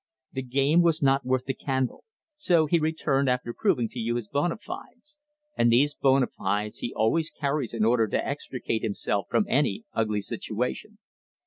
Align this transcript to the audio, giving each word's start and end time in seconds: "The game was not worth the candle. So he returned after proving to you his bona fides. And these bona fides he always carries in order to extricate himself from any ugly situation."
"The 0.33 0.41
game 0.41 0.81
was 0.81 1.03
not 1.03 1.27
worth 1.27 1.45
the 1.45 1.53
candle. 1.53 2.05
So 2.35 2.65
he 2.65 2.79
returned 2.79 3.29
after 3.29 3.53
proving 3.53 3.87
to 3.89 3.99
you 3.99 4.15
his 4.15 4.27
bona 4.27 4.57
fides. 4.57 5.19
And 5.55 5.71
these 5.71 5.93
bona 5.93 6.25
fides 6.25 6.79
he 6.79 6.91
always 6.91 7.29
carries 7.29 7.71
in 7.75 7.85
order 7.85 8.07
to 8.07 8.27
extricate 8.27 8.81
himself 8.81 9.27
from 9.29 9.45
any 9.47 9.83
ugly 9.93 10.21
situation." 10.21 10.97